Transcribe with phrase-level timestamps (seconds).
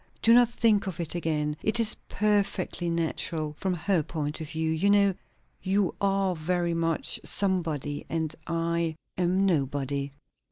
[0.23, 1.55] "Do not think of it again.
[1.61, 4.71] It is perfectly natural, from her point of view.
[4.71, 5.13] You know,
[5.61, 10.11] you are very much Somebody; and I am Nobody."